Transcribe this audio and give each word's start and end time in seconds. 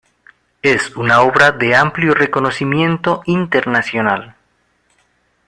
Es 0.63 0.95
una 0.95 1.21
obra 1.21 1.51
de 1.51 1.75
amplio 1.75 2.15
reconocimiento 2.15 3.21
internacional. 3.27 4.35